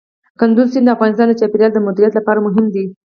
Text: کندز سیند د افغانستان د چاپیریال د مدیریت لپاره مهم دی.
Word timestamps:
کندز 0.39 0.67
سیند 0.73 0.87
د 0.89 0.93
افغانستان 0.95 1.27
د 1.29 1.33
چاپیریال 1.39 1.71
د 1.73 1.79
مدیریت 1.87 2.13
لپاره 2.15 2.43
مهم 2.47 2.65
دی. 2.75 2.85